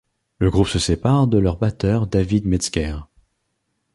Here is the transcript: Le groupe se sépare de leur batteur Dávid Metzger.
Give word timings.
Le 0.39 0.49
groupe 0.49 0.65
se 0.67 0.79
sépare 0.79 1.27
de 1.27 1.37
leur 1.37 1.57
batteur 1.59 2.07
Dávid 2.07 2.47
Metzger. 2.47 2.95